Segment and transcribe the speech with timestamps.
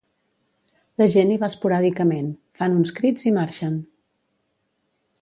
[1.01, 3.81] La gent hi va esporàdicament, fan uns crits i marxen.